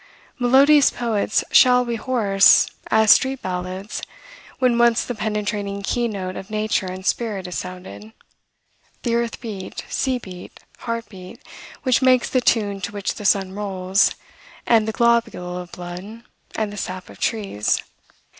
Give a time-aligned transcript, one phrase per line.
[0.39, 4.01] Melodious poets shall be hoarse as street ballads,
[4.57, 8.11] when once the penetrating key note of nature and spirit is sounded,
[9.03, 11.39] the earth beat, sea beat, heart beat
[11.83, 14.15] which makes the tune to which the sun rolls,
[14.65, 16.23] and the globule of blood,
[16.55, 17.83] and the sap of trees.